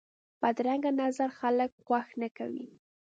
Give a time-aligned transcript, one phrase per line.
[0.41, 2.67] بدرنګه نظر خلک خوښ نه کوي